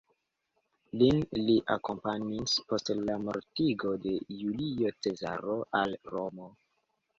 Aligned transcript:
Lin 1.01 1.19
li 1.49 1.57
akompanis, 1.75 2.55
post 2.73 2.91
la 3.03 3.19
mortigo 3.27 3.93
de 4.07 4.17
Julio 4.41 4.95
Cezaro, 5.05 5.61
al 5.85 5.97
Romo. 6.17 6.53